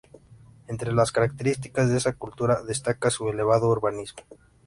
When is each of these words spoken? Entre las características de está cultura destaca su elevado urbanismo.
Entre 0.67 0.91
las 0.93 1.11
características 1.11 1.91
de 1.91 1.97
está 1.97 2.13
cultura 2.13 2.63
destaca 2.63 3.11
su 3.11 3.29
elevado 3.29 3.67
urbanismo. 3.69 4.23